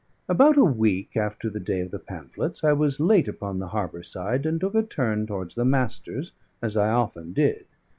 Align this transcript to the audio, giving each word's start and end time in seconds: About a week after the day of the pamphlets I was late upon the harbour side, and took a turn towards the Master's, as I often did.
About 0.27 0.57
a 0.57 0.63
week 0.65 1.15
after 1.15 1.47
the 1.47 1.59
day 1.59 1.79
of 1.81 1.91
the 1.91 1.99
pamphlets 1.99 2.63
I 2.63 2.73
was 2.73 2.99
late 2.99 3.27
upon 3.27 3.59
the 3.59 3.67
harbour 3.67 4.01
side, 4.01 4.47
and 4.47 4.59
took 4.59 4.73
a 4.73 4.81
turn 4.81 5.27
towards 5.27 5.53
the 5.53 5.63
Master's, 5.63 6.31
as 6.59 6.75
I 6.75 6.89
often 6.89 7.33
did. 7.33 7.67